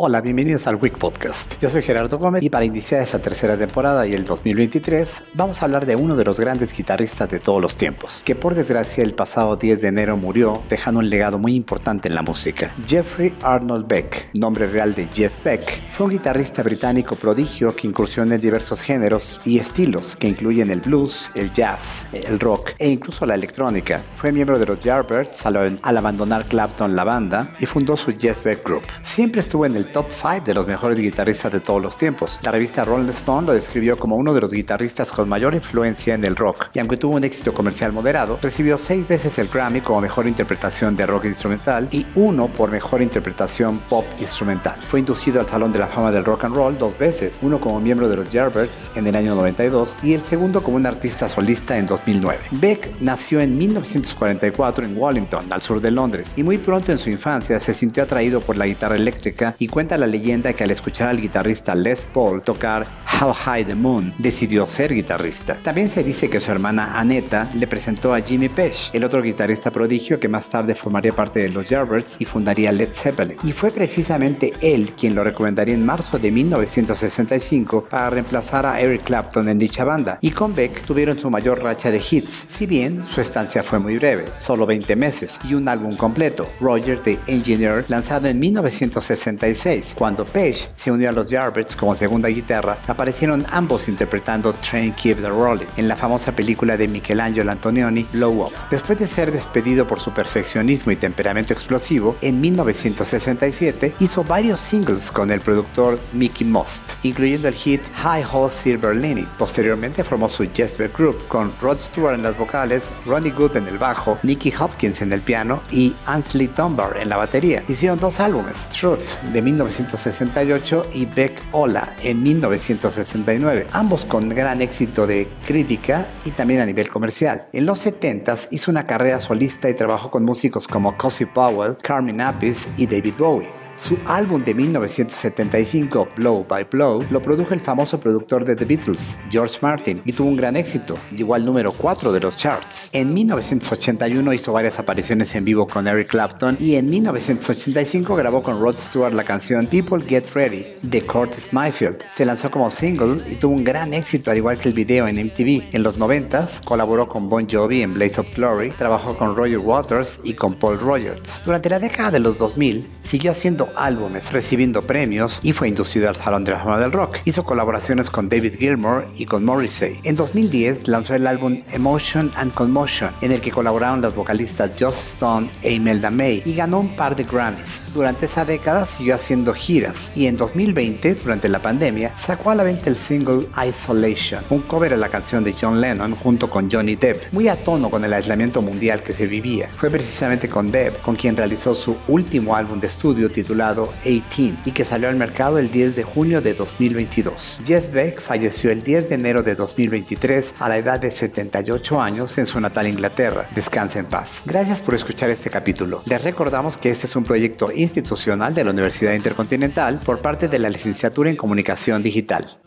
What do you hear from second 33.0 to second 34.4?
Stone lo describió como uno de